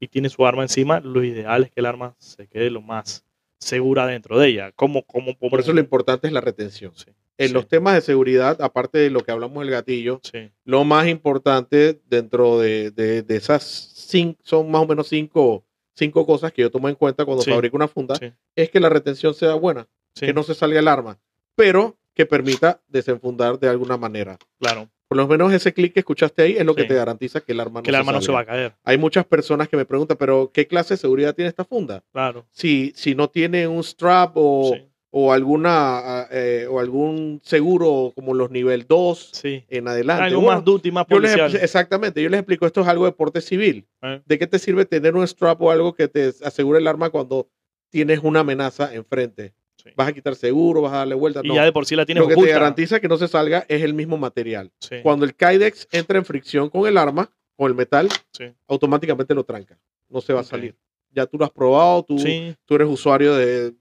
[0.00, 3.24] y tiene su arma encima, lo ideal es que el arma se quede lo más
[3.58, 4.72] segura dentro de ella.
[4.72, 6.92] ¿Cómo, cómo, Por eso lo importante es la retención.
[6.94, 7.06] Sí,
[7.38, 10.84] En sí, los temas de seguridad, aparte de lo que hablamos del gatillo, sí, lo
[10.84, 16.52] más importante dentro de, de- de esas cinco, son más o menos cinco, cinco cosas
[16.52, 18.18] que yo tomo en cuenta cuando fabrico una funda,
[18.54, 21.18] es que la retención sea buena, que no se salga el arma,
[21.54, 24.38] pero que permita desenfundar de alguna manera.
[24.58, 24.88] claro.
[25.06, 27.60] Por lo menos ese clic que escuchaste ahí es lo que te garantiza que el
[27.60, 28.74] arma no, Que el se, arma no se va a caer.
[28.82, 32.02] Hay muchas personas que me preguntan, pero ¿qué clase de seguridad tiene esta funda?
[32.10, 32.46] Claro.
[32.50, 38.10] Si, si no tiene un strap o, Sí, o alguna ah, eh, o algún seguro
[38.16, 39.64] como los nivel 2 sí.
[39.68, 40.24] en adelante.
[40.24, 41.62] Algo Bueno, más duty, más yo les, policial.
[41.62, 43.86] exactamente, yo les explico, esto es algo de porte civil.
[44.02, 44.20] Eh.
[44.26, 47.48] ¿De qué te sirve tener un strap o algo que te asegure el arma cuando
[47.90, 49.54] tienes una amenaza enfrente?
[49.84, 49.90] Sí.
[49.94, 51.40] Vas a quitar seguro, vas a darle vuelta.
[51.44, 51.54] Y no.
[51.54, 52.54] ya de por sí la tienes Lo que te oculta.
[52.54, 54.72] garantiza que no se salga es el mismo material.
[54.80, 59.34] Sí, Cuando el Kydex entra en fricción con el arma, con el metal, sí, automáticamente
[59.34, 59.78] lo tranca.
[60.08, 60.74] No se va a salir.
[61.10, 62.16] Ya tú lo has probado, tú,
[62.64, 63.74] tú eres usuario de,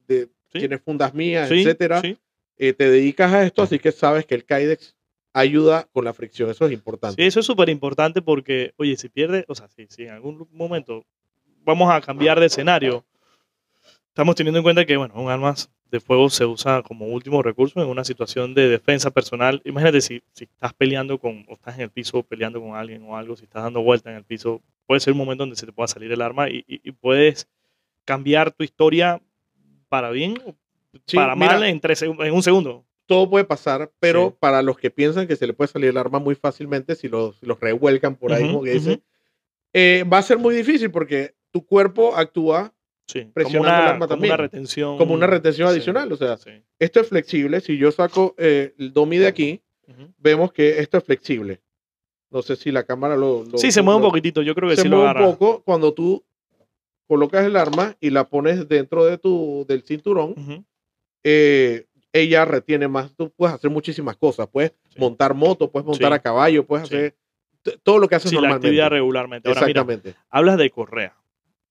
[0.51, 2.01] tienes fundas mías, etcétera.
[2.57, 4.95] Eh, te dedicas a esto, así que sabes que el Kydex
[5.33, 6.49] ayuda con la fricción.
[6.49, 7.21] Eso es importante.
[7.21, 10.47] Sí, eso es súper importante porque, oye, si pierde, o sea, si, si en algún
[10.51, 11.05] momento
[11.63, 13.03] vamos a cambiar de escenario,
[14.09, 15.55] estamos teniendo en cuenta que, bueno, un arma
[15.93, 19.61] de fuego se usa como último recurso en una situación de defensa personal.
[19.63, 23.15] Imagínate si, si estás peleando con, o estás en el piso peleando con alguien o
[23.15, 25.71] algo, si estás dando vuelta en el piso, puede ser un momento donde se te
[25.71, 27.47] pueda salir el arma y, y- y puedes
[28.05, 29.21] cambiar tu historia
[29.87, 30.55] para bien o
[31.07, 32.85] Sí, para mira, mal en, tres en un segundo.
[33.05, 34.35] todo puede pasar, pero Sí.
[34.39, 37.35] para los que piensan que se le puede salir el arma muy fácilmente, si los,
[37.37, 39.03] si los revuelcan por ahí, como que dicen,
[39.73, 42.73] eh, va a ser muy difícil porque tu cuerpo actúa
[43.07, 44.33] Sí, como presionando el una, arma como también.
[44.33, 44.97] una retención.
[44.97, 46.11] como una retención Sí, adicional.
[46.11, 46.51] O sea, sí.
[46.79, 47.59] esto es flexible.
[47.61, 50.13] Si yo saco eh, el domi de aquí, Ujú.
[50.17, 51.61] vemos que esto es flexible.
[52.31, 53.43] No sé si la cámara lo.
[53.43, 54.41] lo- Sí, se mueve un lo- poquitito.
[54.41, 55.31] Yo creo que Se sí lo mueve un agarra.
[55.37, 56.23] poco cuando tú
[57.07, 60.31] colocas el arma y la pones dentro de tu, del cinturón.
[60.37, 60.63] Ujú.
[61.25, 63.15] eh, ella retiene más.
[63.15, 64.47] Tú puedes hacer muchísimas cosas.
[64.47, 64.99] Puedes Sí.
[64.99, 66.15] montar moto, puedes montar Sí.
[66.15, 66.95] a caballo, puedes Sí.
[66.95, 67.15] hacer
[67.81, 68.67] todo lo que haces Sí, la normalmente.
[68.67, 69.47] actividad regularmente.
[69.49, 70.15] Ahora, mira, Exactamente.
[70.29, 71.15] hablas de correa.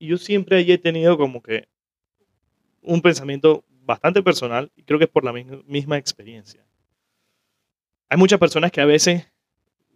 [0.03, 1.69] Y yo siempre ahí he tenido como que
[2.81, 6.67] un pensamiento bastante personal y creo que es por la misma, experiencia.
[8.09, 9.31] Hay muchas personas que a veces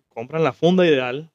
[0.08, 1.32] compran la funda ideal,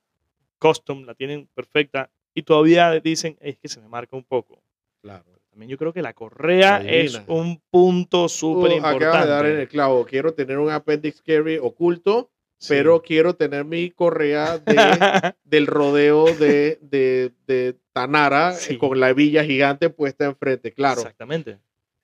[0.57, 4.63] custom, la tienen perfecta y todavía dicen, es que se me marca un poco.
[5.01, 5.25] Claro.
[5.49, 7.25] También yo creo que la correa es Adivina.
[7.27, 9.67] un punto súper acabas de dar en el importante.
[9.67, 10.05] clavo.
[10.05, 12.31] Quiero tener un appendix carry oculto,
[12.61, 12.67] Sí.
[12.69, 18.77] pero quiero tener mi correa de, del rodeo de, de, de Tanara eh, Sí.
[18.77, 20.71] con la villa gigante puesta enfrente.
[20.71, 21.57] Claro, Exactamente.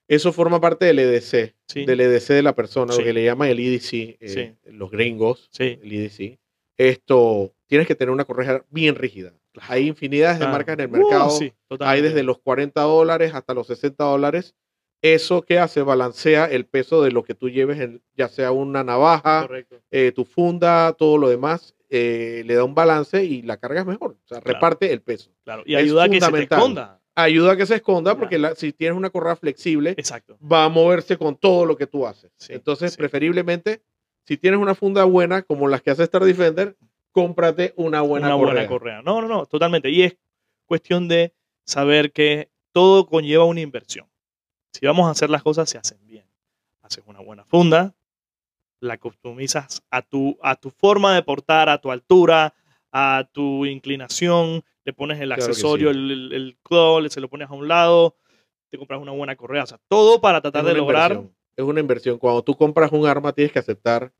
[0.08, 1.86] eso forma parte del EDC, Sí.
[1.86, 5.78] del EDC de la persona, lo que le llaman el EDC, eh, los gringos, Sí.
[5.82, 6.38] el EDC.
[6.76, 9.32] Esto, tienes que tener una correa bien rígida.
[9.68, 10.52] Hay infinidades de Claro.
[10.52, 11.30] marcas en el Uh, mercado.
[11.30, 14.54] sí, Hay desde los 40 dólares hasta los 60 dólares.
[15.02, 18.82] Eso que hace balancea el peso de lo que tú lleves, en, ya sea una
[18.82, 19.48] navaja,
[19.92, 24.12] eh, tu funda, todo lo demás, eh, le da un balance y la cargas mejor.
[24.24, 24.54] O sea, Claro.
[24.54, 25.30] reparte el peso.
[25.44, 25.62] Claro.
[25.64, 27.00] Y Es ayuda a que se te esconda.
[27.14, 30.36] Ayuda a que se esconda porque la- si tienes una correa flexible, Exacto.
[30.40, 32.30] va a moverse con todo lo que tú haces.
[32.36, 32.96] Sí, Entonces, sí.
[32.98, 33.82] preferiblemente,
[34.24, 36.76] si tienes una funda buena, como las que hace Star Defender,
[37.12, 38.52] cómprate una buena una correa.
[38.54, 39.02] buena correa.
[39.02, 39.90] No, no, no, totalmente.
[39.90, 40.16] Y es
[40.66, 41.32] cuestión de
[41.64, 44.06] saber que todo conlleva una inversión.
[44.72, 46.24] Si vamos a hacer las cosas, se hacen bien.
[46.82, 47.94] Haces una buena funda,
[48.80, 52.54] la customizas a tu, a tu forma de portar, a tu altura,
[52.92, 55.98] a tu inclinación, le pones el Claro accesorio, sí.
[55.98, 56.56] el, el,
[57.02, 58.16] el se lo pones a un lado,
[58.70, 59.64] te compras una buena correa.
[59.64, 61.10] O sea, todo para tratar de lograr.
[61.12, 61.36] inversión.
[61.56, 62.18] Es una inversión.
[62.18, 64.12] Cuando tú compras un arma, tienes que aceptar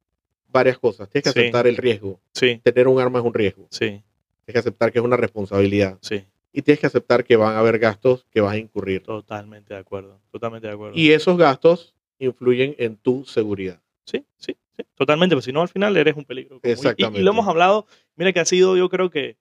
[0.48, 1.08] varias cosas.
[1.08, 1.38] Tienes que Sí.
[1.40, 2.20] aceptar el riesgo.
[2.34, 3.66] Sí, Tener un arma es un riesgo.
[3.70, 4.02] sí,
[4.44, 5.98] Tienes que aceptar que es una responsabilidad.
[6.02, 6.24] sí.
[6.52, 9.02] Y tienes que aceptar que van a haber gastos que vas a incurrir.
[9.02, 10.20] Totalmente de acuerdo.
[10.30, 10.96] Totalmente de acuerdo.
[10.98, 13.80] Y esos gastos influyen en tu seguridad.
[14.04, 16.58] Sí, sí, sí, totalmente, pues si no al final eres un peligro.
[16.60, 17.22] como- y- Y, Exactamente.
[17.22, 19.36] lo hemos hablado, mira que ha sido, yo creo que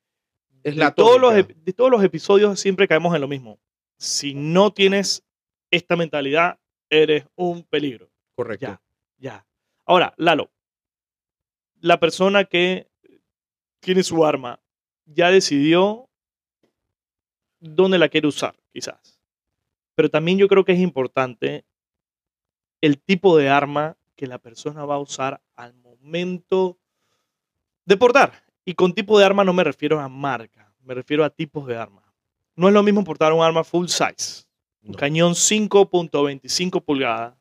[0.64, 3.58] Es de la todos, los, de todos los episodios siempre caemos en lo mismo.
[3.98, 5.24] Si no tienes
[5.72, 8.10] esta mentalidad, eres un peligro.
[8.36, 8.66] Correcto.
[8.68, 8.82] Ya,
[9.18, 9.46] ya.
[9.86, 10.52] Ahora, Lalo,
[11.80, 12.88] la persona que
[13.80, 14.60] tiene su arma
[15.06, 16.07] ya decidió
[17.60, 19.20] dónde la quiere usar, quizás.
[19.96, 21.66] Pero también yo creo que es importante
[22.82, 26.78] el tipo de arma que la persona va a usar al momento
[27.86, 28.44] de portar.
[28.66, 31.78] Y con tipo de arma no me refiero a marca, me refiero a tipos de
[31.78, 32.04] arma.
[32.56, 34.46] No es lo mismo portar un arma full size,
[34.84, 34.98] un No.
[34.98, 37.36] cañón 5.25 pulgadas,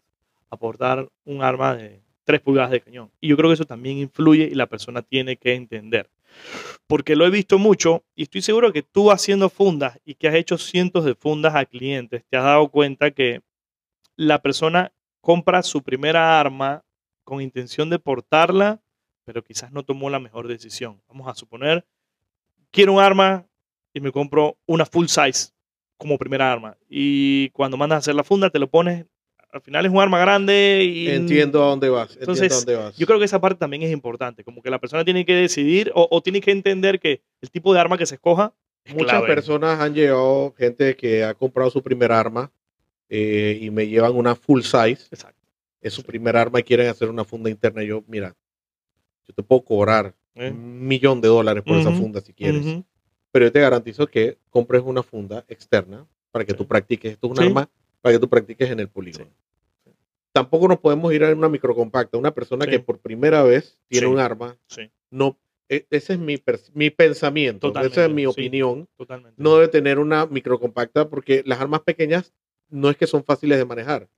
[0.50, 3.10] a portar un arma de 3 pulgadas de cañón.
[3.20, 6.10] Y yo creo que eso también influye y la persona tiene que entender.
[6.86, 10.34] Porque lo he visto mucho y estoy seguro que tú haciendo fundas y que has
[10.34, 13.40] hecho cientos de fundas a clientes, te has dado cuenta que
[14.16, 16.82] la persona compra su primera arma
[17.24, 18.80] con intención de portarla,
[19.24, 21.00] pero quizás no tomó la mejor decisión.
[21.08, 21.84] Vamos a suponer,
[22.70, 23.46] quiero un arma
[23.94, 25.52] y me compro una full size
[25.96, 26.76] como primera arma.
[26.88, 29.06] Y cuando mandas a hacer la funda, te lo pones.
[29.56, 31.08] Al final es un arma grande y.
[31.08, 32.16] Entiendo a dónde vas.
[32.20, 32.96] Entonces, entiendo a dónde vas.
[32.98, 34.44] Yo creo que esa parte también es importante.
[34.44, 37.72] Como que la persona tiene que decidir o, o tiene que entender que el tipo
[37.74, 38.52] de arma que se escoja
[38.84, 39.26] es Muchas clave.
[39.26, 42.52] personas han llegado, gente que ha comprado su primer arma
[43.08, 45.08] eh, y me llevan una full size.
[45.10, 45.34] Exacto.
[45.80, 47.82] Es su primer arma y quieren hacer una funda interna.
[47.82, 48.34] Y yo, mira,
[49.26, 50.50] yo te puedo cobrar ¿eh?
[50.50, 52.64] un millón de dólares por esa funda si quieres.
[53.32, 56.58] Pero yo te garantizo que compres una funda externa para que Sí.
[56.58, 57.12] tú practiques.
[57.12, 57.44] Esto es un Sí.
[57.44, 57.68] arma
[58.06, 59.28] para que tú practiques en el polígono.
[59.84, 59.90] Sí.
[60.30, 62.16] Tampoco nos podemos ir a una microcompacta.
[62.16, 62.70] Una persona Sí.
[62.70, 64.12] que por primera vez tiene Sí.
[64.12, 64.56] un arma,
[65.10, 65.36] no,
[65.68, 66.36] e- ese es mi,
[66.90, 68.86] pensamiento, esa es mi opinión.
[68.96, 69.34] totalmente.
[69.42, 72.32] No debe tener una microcompacta porque las armas pequeñas
[72.68, 74.08] no es que son fáciles de manejar.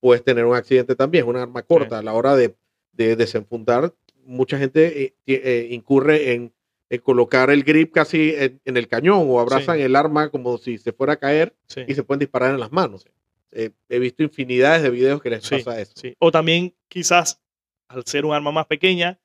[0.00, 1.98] Puedes tener un accidente también, es una arma corta.
[1.98, 2.56] A la hora de,
[2.92, 6.52] de desenfundar, mucha gente eh, eh, incurre en,
[6.90, 10.78] en colocar el grip casi en, en el cañón o abrazan el arma como si
[10.78, 11.54] se fuera a caer
[11.86, 13.06] y se pueden disparar en las manos.
[13.52, 15.92] Eh, he visto infinidades de videos que les Sí, pasa eso.
[15.96, 16.14] sí.
[16.18, 17.40] O también, quizás,
[17.88, 19.18] al ser un arma más pequeña,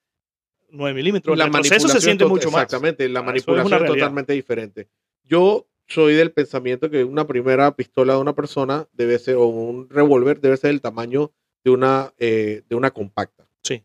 [0.70, 2.64] 9 milímetros, el retroceso se siente mucho más.
[2.64, 4.88] Exactamente, la Ah, es manipulación es totalmente diferente.
[5.24, 9.90] Yo soy del pensamiento que una primera pistola de una persona debe ser, o un
[9.90, 11.32] revólver debe ser el tamaño
[11.64, 13.46] de una, eh, de una compacta.
[13.64, 13.84] Sí.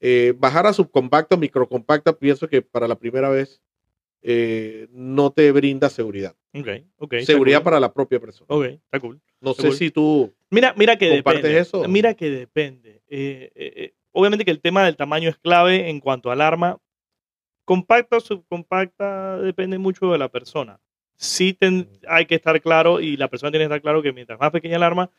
[0.00, 3.62] Eh, bajar a subcompacta, microcompacta, pienso que para la primera vez
[4.28, 6.34] eh, no te brinda seguridad.
[6.52, 7.12] Ok, ok.
[7.14, 7.64] está seguridad cool.
[7.64, 8.46] para la propia persona.
[8.48, 9.20] Ok, está cool.
[9.40, 9.76] No está sé cool.
[9.76, 10.34] si tú...
[10.50, 11.60] Mira, mira que ¿Compartes depende.
[11.60, 11.84] eso?
[11.88, 13.02] Mira que depende.
[13.08, 16.78] Eh, eh, obviamente que el tema del tamaño es clave en cuanto al arma.
[17.64, 20.80] Compacta o subcompacta depende mucho de la persona.
[21.16, 24.38] Sí ten- hay que estar claro y la persona tiene que estar claro que mientras
[24.40, 25.10] más pequeña el arma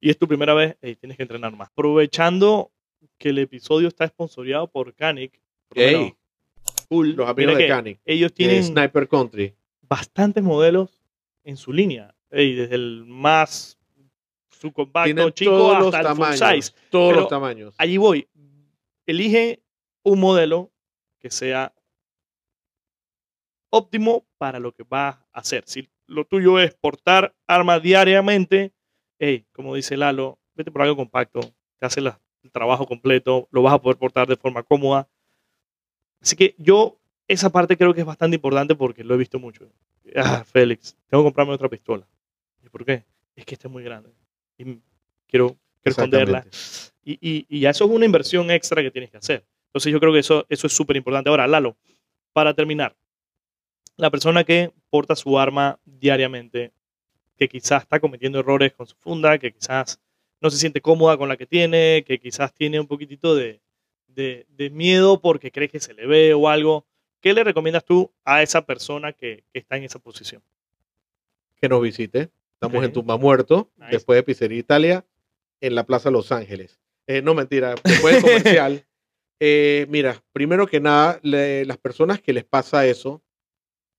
[0.00, 1.68] y es tu primera vez, tienes que entrenar más.
[1.70, 2.70] Aprovechando
[3.18, 5.40] que el episodio está sponsoreado por Canic.
[5.68, 5.78] por
[6.88, 7.14] cool.
[7.16, 9.54] los amigos de que Canic, Ellos tienen Sniper Country.
[9.82, 11.02] bastantes modelos
[11.44, 12.14] en su línea.
[12.30, 13.78] Ey, desde el más
[14.50, 16.64] subcompacto chico todos los hasta el full tamaños.
[16.66, 16.78] size.
[16.90, 17.74] Todos Pero los tamaños.
[17.78, 18.28] Allí voy.
[19.06, 19.62] Elige
[20.02, 20.72] un modelo
[21.20, 21.72] que sea
[23.70, 25.64] óptimo para lo que vas a hacer.
[25.66, 28.72] Si lo tuyo es portar armas diariamente,
[29.18, 31.40] hey, como dice Lalo, vete por algo compacto,
[31.78, 35.08] te hace la- el trabajo completo, lo vas a poder portar de forma cómoda.
[36.26, 39.70] Así que yo esa parte creo que es bastante importante porque lo he visto mucho.
[40.16, 42.04] Ah, Félix, tengo que comprarme otra pistola.
[42.64, 43.04] ¿Y por qué?
[43.36, 44.10] Es que esta es muy grande.
[44.58, 44.64] Y
[45.28, 46.44] quiero, quiero esconderla.
[47.04, 49.44] Y, y, y eso es una inversión extra que tienes que hacer.
[49.68, 51.30] Entonces yo creo que eso, eso es súper importante.
[51.30, 51.76] Ahora, Lalo,
[52.32, 52.96] para terminar,
[53.96, 56.72] la persona que porta su arma diariamente,
[57.36, 60.00] que quizás está cometiendo errores con su funda, que quizás
[60.40, 63.60] no se siente cómoda con la que tiene, que quizás tiene un poquitito de,
[64.08, 66.86] de, de miedo porque cree que se le ve o algo,
[67.20, 70.42] ¿qué le recomiendas tú a esa persona que, que está en esa posición?
[71.60, 72.28] que nos visite.
[72.54, 72.84] Estamos Ok.
[72.84, 73.92] en Tumba Muerto, Nice.
[73.92, 75.04] después de Pizzería Italia,
[75.62, 76.78] en la Plaza Los Ángeles.
[77.06, 78.22] Eh, no, mentira, después del
[78.62, 78.84] comercial.
[79.40, 83.22] Eh, mira, primero que nada, le- las personas que les pasa eso,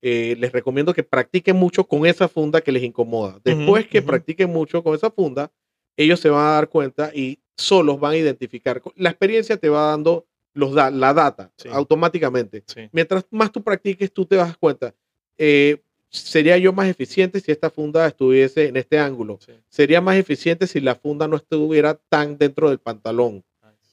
[0.04, 3.40] eh, les recomiendo que practiquen mucho con esa funda que les incomoda.
[3.44, 5.52] Después que practiquen mucho con esa funda,
[5.98, 8.82] ellos se van a dar cuenta y solos van a identificar.
[8.96, 11.70] La experiencia te va dando los da- la data Sí.
[11.72, 12.90] automáticamente Sí.
[12.92, 14.94] mientras más tú practiques, tú te das cuenta.
[15.40, 19.38] eh, sería yo más eficiente si esta funda estuviese en este ángulo.
[19.46, 19.52] sí.
[19.70, 23.44] Sería más eficiente si la funda no estuviera tan dentro del pantalón.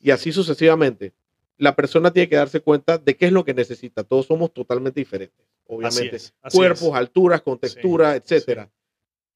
[0.01, 1.13] Y así sucesivamente.
[1.59, 4.05] La persona tiene que darse cuenta de qué es lo que necesita.
[4.05, 5.45] Todos somos totalmente diferentes.
[5.67, 6.17] Obviamente.
[6.17, 6.95] Así es, así Cuerpos, es.
[6.95, 8.71] alturas, contextura, etcétera.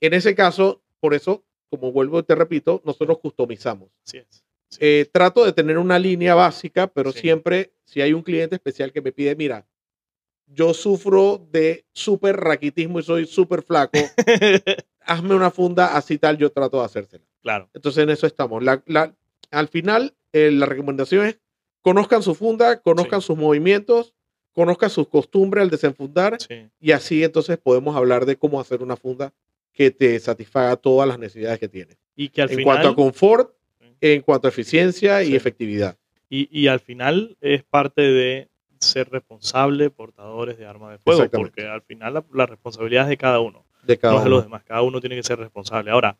[0.00, 3.88] En ese caso, por eso, como vuelvo y te repito, nosotros customizamos.
[4.04, 4.20] Sí.
[4.80, 9.00] Eh, trato de tener una línea básica, pero siempre, si hay un cliente especial que
[9.00, 9.66] me pide, mira,
[10.46, 13.98] yo sufro de súper raquitismo y soy súper flaco,
[15.00, 17.24] hazme una funda así tal, yo trato de hacérsela.
[17.42, 17.68] claro.
[17.74, 18.62] Entonces en eso estamos.
[18.62, 19.14] La- la-
[19.50, 21.38] al final, eh, la recomendación es,
[21.80, 24.14] conozcan su funda, conozcan sus movimientos,
[24.52, 26.36] conozcan sus costumbres al desenfundar
[26.80, 29.32] y así entonces podemos hablar de cómo hacer una funda
[29.72, 31.96] que te satisfaga todas las necesidades que tienes.
[32.16, 32.64] Y que al En final.
[32.74, 33.54] cuanto a confort,
[34.00, 35.96] en cuanto a eficiencia y efectividad.
[36.28, 38.48] Y, y al final es parte de
[38.80, 43.16] ser responsable portadores de armas de fuego, porque al final la, la responsabilidad es de
[43.16, 44.44] cada uno, de cada no es de los uno.
[44.44, 45.90] demás, cada uno tiene que ser responsable.
[45.90, 46.16] Ahora,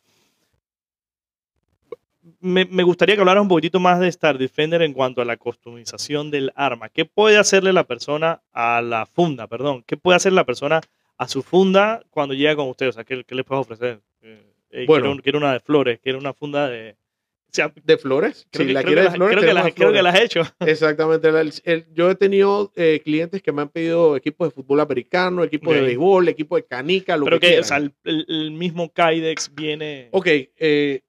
[2.41, 5.37] me, me gustaría que hablaras un poquitito más de Star Defender en cuanto a la
[5.37, 6.89] customización del arma.
[6.89, 9.83] ¿Qué puede hacerle la persona a la funda, perdón?
[9.87, 10.81] ¿Qué puede hacer la persona
[11.19, 12.89] a su funda cuando llega con usted?
[12.89, 14.01] O sea, ¿qué, qué le puedes ofrecer?
[14.23, 15.05] Eh, eh, Bueno.
[15.11, 16.93] quiero, quiero una de flores, quiero una funda de...
[16.93, 18.47] o sea, ¿De flores?
[18.51, 20.03] creo, si la creo que las- flores, creo que las- las creo que flores.
[20.03, 20.43] las he hecho.
[20.61, 21.29] Exactamente.
[21.29, 25.43] el- el- yo he tenido eh, clientes que me han pedido equipos de fútbol americano,
[25.45, 29.55] equipos de béisbol, equipos de canica, lo Pero que, que, o sea, el, mismo Kydex
[29.55, 30.09] viene...
[30.13, 31.01] Ok, eh,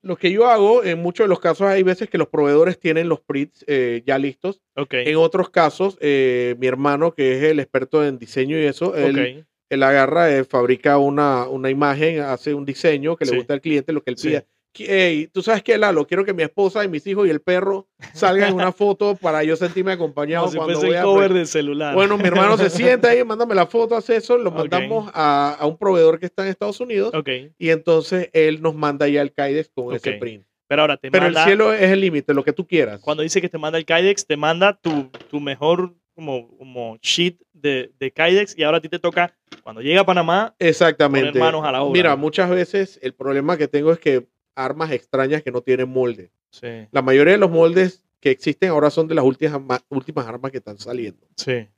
[0.00, 3.08] lo que yo hago, en muchos de los casos hay veces que los proveedores tienen
[3.08, 4.62] los prints eh, ya listos.
[4.76, 8.94] Ok, En otros casos, eh, mi hermano, que es el experto en diseño y eso,
[8.96, 9.47] él, ok.
[9.70, 13.32] Él agarra, eh, fabrica una, una imagen, hace un diseño que Sí.
[13.32, 14.44] le gusta al cliente, lo que él pida.
[14.74, 17.40] Qui- Ey, tú sabes qué, Lalo, quiero que mi esposa y mis hijos y el
[17.40, 21.00] perro salgan en una foto para yo sentirme acompañado Como si cuando fuese voy el
[21.00, 21.04] a...
[21.04, 21.94] cover del celular.
[21.94, 25.66] Bueno, mi hermano se sienta ahí, mándame la foto, hace eso, lo mandamos a, a
[25.66, 27.28] un proveedor que está en Estados Unidos Ok,
[27.58, 30.44] y entonces él nos manda ya el Kydex con ese print.
[30.68, 31.40] pero ahora te Pero manda...
[31.42, 33.00] el cielo es el límite, lo que tú quieras.
[33.00, 37.38] Cuando dice que te manda el Kydex, te manda tu, tu mejor como, como sheet
[37.52, 41.28] de, de Kydex y ahora a ti te toca, cuando llega a Panamá, Exactamente.
[41.30, 41.92] poner manos a la obra.
[41.92, 44.26] Mira, muchas veces el problema que tengo es que
[44.56, 46.32] armas extrañas que no tienen molde.
[46.50, 50.26] Sí, La mayoría de los moldes que existen ahora son de las últimas, ma- últimas
[50.26, 51.24] armas que están saliendo.
[51.36, 51.68] sí.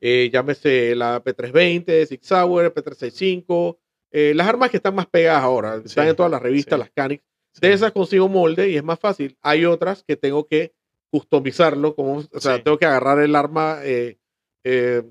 [0.00, 3.76] Eh, llámese la P320, Six Sauer, P365,
[4.12, 6.80] eh, las armas que están más pegadas ahora, están en todas las revistas, sí.
[6.80, 7.22] las Canix.
[7.60, 9.36] De esas consigo molde y es más fácil.
[9.42, 10.72] Hay otras que tengo que
[11.10, 12.62] customizarlo, como, o sea, Sí.
[12.62, 14.18] tengo que agarrar el arma, eh,
[14.64, 15.02] eh,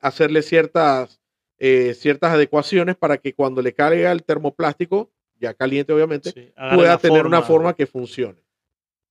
[0.00, 1.20] hacerle ciertas,
[1.58, 6.96] eh, ciertas adecuaciones para que cuando le caiga el termoplástico, ya caliente obviamente, Sí, pueda
[6.98, 8.40] tener una forma que funcione.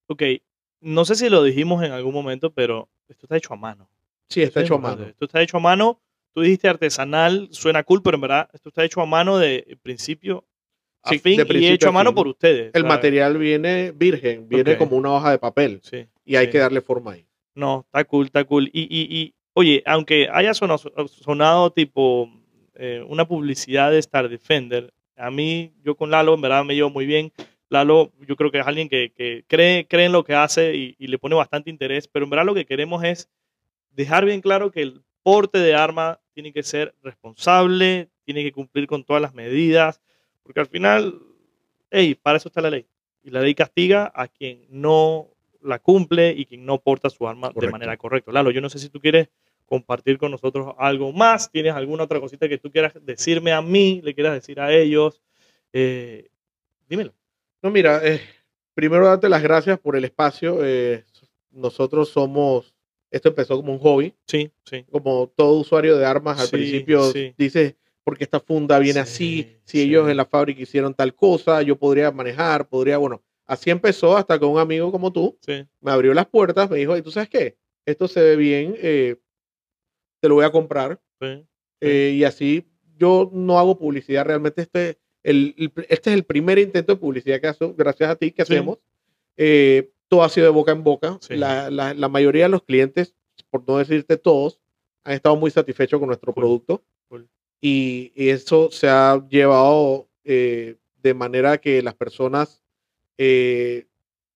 [0.07, 0.23] Ok,
[0.81, 3.89] no sé si lo dijimos en algún momento, pero esto está hecho a mano.
[4.29, 5.03] Sí, está hecho a mano.
[5.03, 5.99] Esto está hecho a mano.
[6.33, 10.45] Tú dijiste artesanal, suena cool, pero en verdad esto está hecho a mano de principio
[11.03, 12.15] a Sí, fin de y hecho a mano fin.
[12.15, 12.67] por ustedes.
[12.73, 12.87] El ¿sabes?
[12.87, 16.51] material viene virgen, viene como una hoja de papel Sí, y hay sí.
[16.53, 17.25] que darle forma ahí.
[17.55, 18.69] No, está cool, está cool.
[18.73, 22.29] Y, y, y oye, aunque haya sonado, sonado tipo
[22.75, 26.89] eh, una publicidad de Star Defender, a mí, yo con Lalo, en verdad me llevo
[26.89, 27.31] muy bien.
[27.69, 30.95] Lalo, yo creo que es alguien que, que cree, cree en lo que hace y,
[30.97, 33.29] y le pone bastante interés, pero en verdad lo que queremos es
[33.91, 38.87] dejar bien claro que el porte de arma tiene que ser responsable, tiene que cumplir
[38.87, 40.01] con todas las medidas,
[40.43, 41.19] porque al final,
[41.91, 42.85] hey, para eso está la ley.
[43.23, 45.29] Y la ley castiga a quien no
[45.61, 48.31] la cumple y quien no porta su arma de manera correcta.
[48.31, 49.29] Lalo, yo no sé si tú quieres
[49.65, 54.01] compartir con nosotros algo más, tienes alguna otra cosita que tú quieras decirme a mí,
[54.03, 55.21] le quieras decir a ellos.
[55.71, 56.27] Eh,
[56.89, 57.13] dímelo.
[57.61, 58.19] No, mira, eh,
[58.73, 60.59] primero darte las gracias por el espacio.
[60.63, 61.05] eh,
[61.51, 62.73] nosotros somos,
[63.09, 64.83] esto empezó como un hobby, Sí, sí.
[64.91, 67.33] como todo usuario de armas al Sí, principio sí.
[67.37, 69.81] dice, porque esta funda viene Sí, así, si sí.
[69.83, 74.37] ellos en la fábrica hicieron tal cosa, yo podría manejar, podría, bueno, así empezó hasta
[74.37, 77.29] que un amigo como tú Sí, me abrió las puertas, me dijo, ¿y tú sabes
[77.29, 77.57] qué?
[77.85, 79.15] Esto se ve bien, eh,
[80.19, 80.99] te lo voy a comprar.
[81.81, 82.65] Eh, y así
[82.97, 84.61] yo no hago publicidad realmente.
[84.61, 88.31] Este, el, el- este es el primer intento de publicidad que hago, gracias a ti,
[88.31, 88.77] que hacemos.
[89.37, 91.17] Eh, todo ha sido de boca en boca.
[91.39, 93.15] La, la- la mayoría de los clientes,
[93.49, 94.59] por no decirte todos,
[95.03, 96.83] han estado muy satisfechos con nuestro producto.
[97.65, 102.61] Y, y eso se ha llevado eh, de manera que las personas
[103.17, 103.85] eh,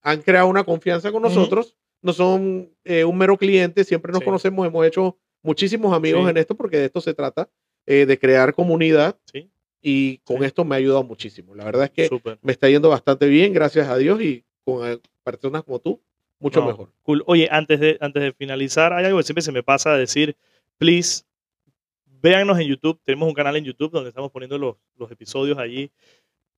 [0.01, 1.75] han creado una confianza con nosotros.
[2.01, 4.25] No son eh, un mero cliente, siempre nos Sí.
[4.25, 6.29] conocemos, hemos hecho muchísimos amigos Sí.
[6.29, 7.49] en esto porque de esto se trata,
[7.85, 9.49] eh, de crear comunidad Sí,
[9.81, 11.53] y con esto me ha ayudado muchísimo.
[11.55, 12.37] La verdad es que súper.
[12.41, 15.99] me está yendo bastante bien, gracias a Dios y con eh, personas como tú,
[16.39, 16.91] mucho No, mejor.
[17.03, 17.23] Cool.
[17.25, 20.37] Oye, antes de, antes de finalizar, hay algo que siempre se me pasa a decir,
[20.77, 21.23] please,
[22.21, 22.99] véannos en YouTube.
[23.03, 25.91] Tenemos un canal en YouTube donde estamos poniendo los, los episodios allí.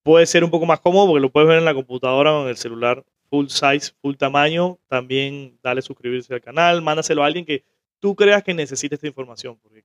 [0.03, 2.49] Puede ser un poco más cómodo porque lo puedes ver en la computadora o en
[2.49, 4.79] el celular full size, full tamaño.
[4.87, 7.63] También dale suscribirse al canal, mándaselo a alguien que
[7.99, 9.57] tú creas que necesite esta información.
[9.61, 9.83] Porque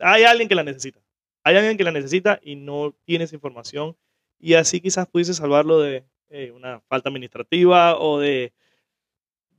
[0.00, 1.00] hay alguien que la necesita.
[1.42, 3.96] Hay alguien que la necesita y no tiene esa información.
[4.38, 8.52] Y así quizás pudiese salvarlo de eh, una falta administrativa o de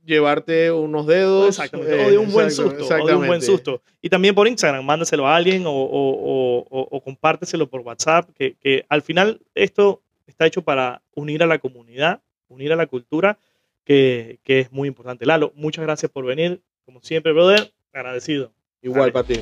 [0.08, 1.48] Llevarte unos dedos.
[1.48, 3.82] Exactamente, eh, o de un buen susto, o de un buen susto.
[4.00, 9.42] Y también por Instagram, mándaselo a alguien o, compárteselo por WhatsApp, que, que al final
[9.54, 13.38] esto está hecho para unir a la comunidad, unir a la cultura,
[13.84, 15.26] que, que es muy importante.
[15.26, 18.50] Lalo, muchas gracias por venir, como siempre, brother, agradecido.
[18.80, 19.40] Igual para ti.